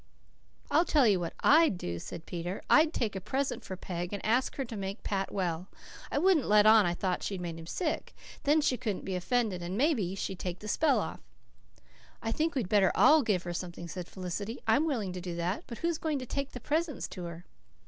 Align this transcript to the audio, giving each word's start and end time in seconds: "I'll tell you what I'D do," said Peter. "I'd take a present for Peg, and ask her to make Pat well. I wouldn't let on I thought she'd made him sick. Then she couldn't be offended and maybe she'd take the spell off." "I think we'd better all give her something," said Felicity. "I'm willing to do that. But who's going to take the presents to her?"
"I'll 0.71 0.83
tell 0.83 1.05
you 1.07 1.19
what 1.19 1.35
I'D 1.41 1.75
do," 1.77 1.99
said 1.99 2.25
Peter. 2.25 2.63
"I'd 2.71 2.91
take 2.91 3.15
a 3.15 3.21
present 3.21 3.63
for 3.63 3.75
Peg, 3.75 4.11
and 4.11 4.25
ask 4.25 4.55
her 4.55 4.65
to 4.65 4.75
make 4.75 5.03
Pat 5.03 5.31
well. 5.31 5.67
I 6.11 6.17
wouldn't 6.17 6.47
let 6.47 6.65
on 6.65 6.87
I 6.87 6.95
thought 6.95 7.21
she'd 7.21 7.39
made 7.39 7.59
him 7.59 7.67
sick. 7.67 8.15
Then 8.41 8.61
she 8.61 8.77
couldn't 8.77 9.05
be 9.05 9.13
offended 9.15 9.61
and 9.61 9.77
maybe 9.77 10.15
she'd 10.15 10.39
take 10.39 10.57
the 10.57 10.67
spell 10.67 10.99
off." 10.99 11.19
"I 12.19 12.31
think 12.31 12.55
we'd 12.55 12.67
better 12.67 12.91
all 12.95 13.21
give 13.21 13.43
her 13.43 13.53
something," 13.53 13.87
said 13.87 14.07
Felicity. 14.07 14.59
"I'm 14.65 14.85
willing 14.87 15.13
to 15.13 15.21
do 15.21 15.35
that. 15.35 15.65
But 15.67 15.77
who's 15.77 15.99
going 15.99 16.17
to 16.17 16.25
take 16.25 16.53
the 16.53 16.59
presents 16.59 17.07
to 17.09 17.25
her?" 17.25 17.45